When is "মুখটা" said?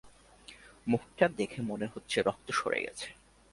0.87-1.25